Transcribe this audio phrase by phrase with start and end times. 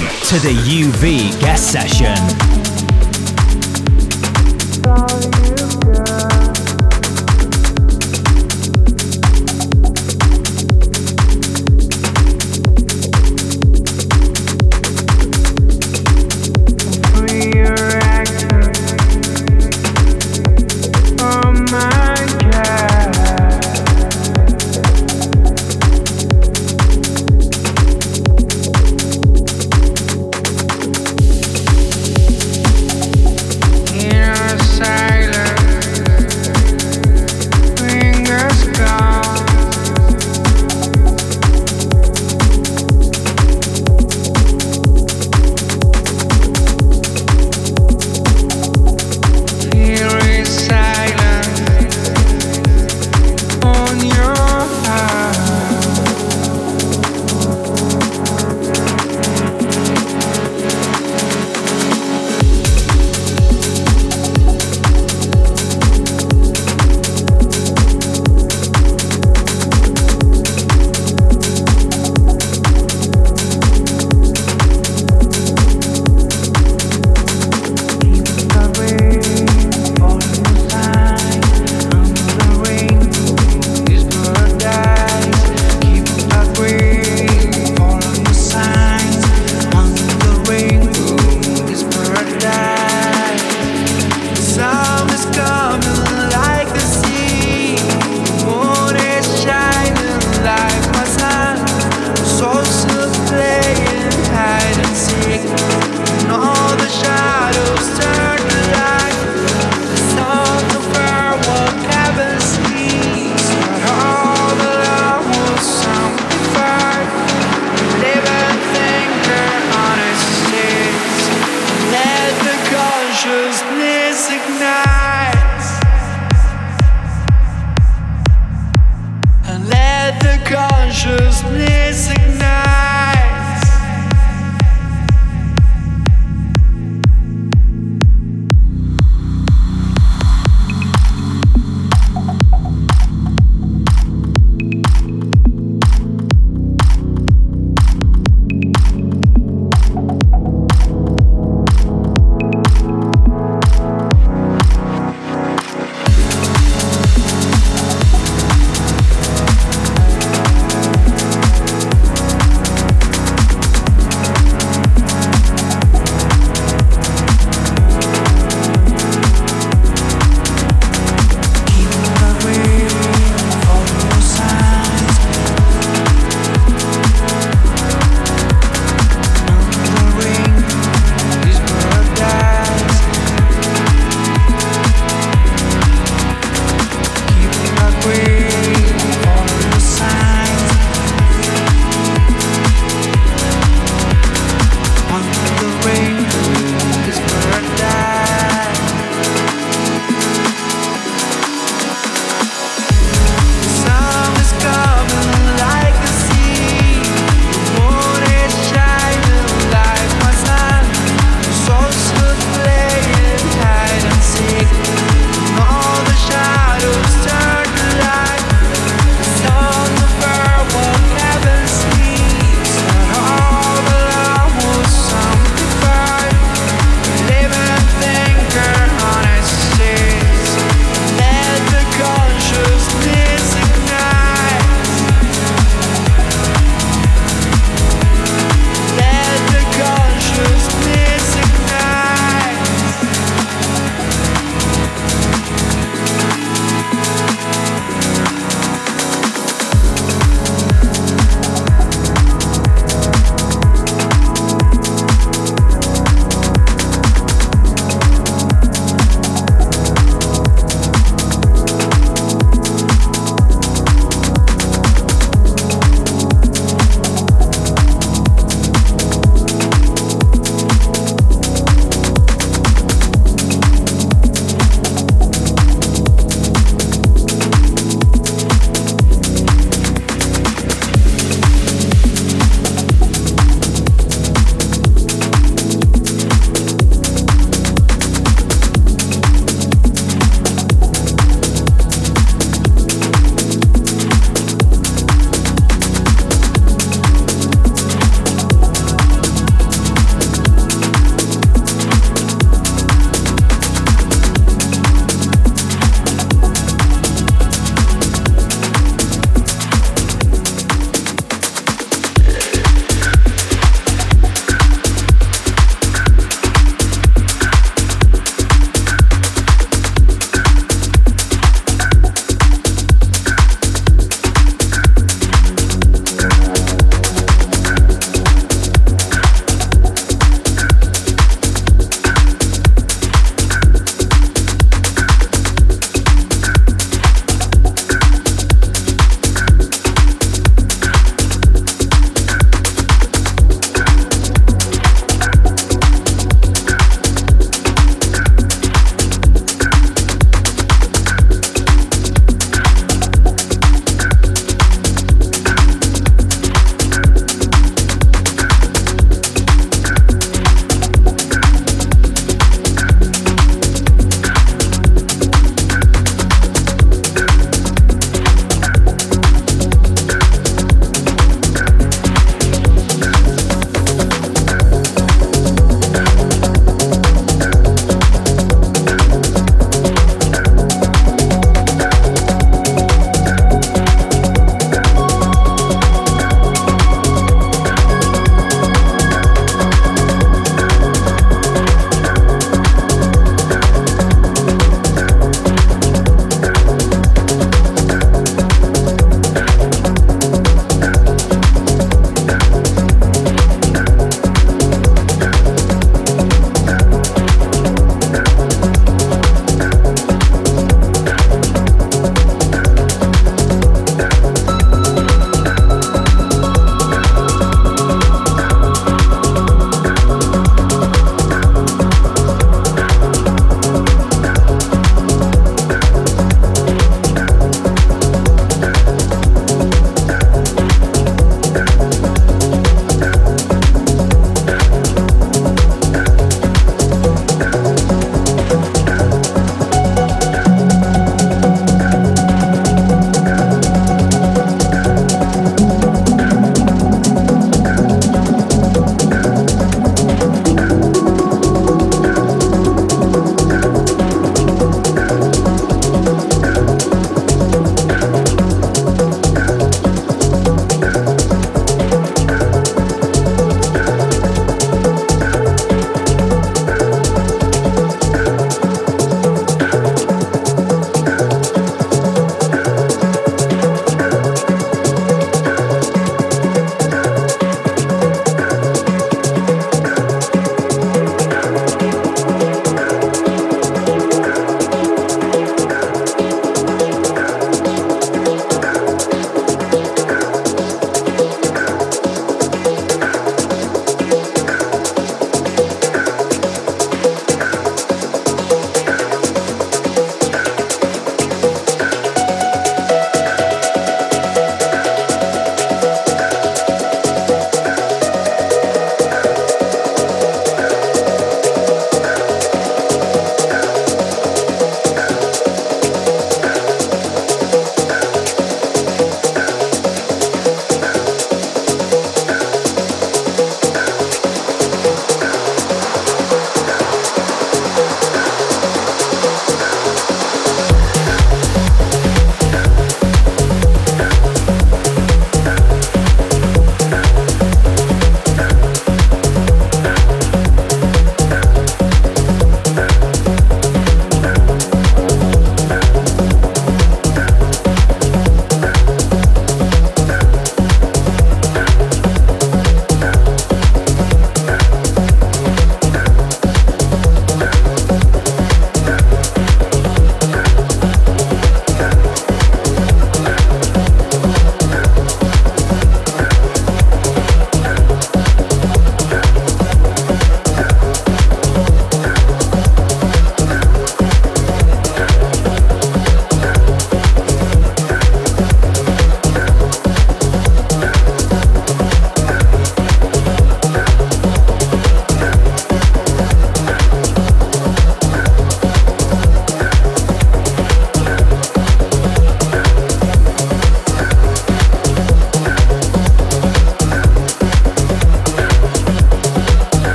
[0.00, 2.89] to the UV guest session.